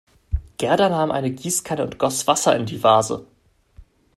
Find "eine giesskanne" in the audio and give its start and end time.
1.11-1.83